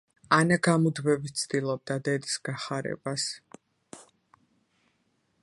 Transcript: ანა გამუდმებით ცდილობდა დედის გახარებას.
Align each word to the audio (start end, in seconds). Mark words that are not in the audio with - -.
ანა 0.35 0.55
გამუდმებით 0.67 1.41
ცდილობდა 1.41 1.97
დედის 2.07 2.41
გახარებას. 2.49 3.29